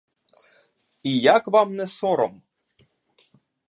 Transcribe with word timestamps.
І 1.09 1.19
як 1.35 1.43
вам 1.57 1.75
не 1.79 1.87
сором! 1.97 2.33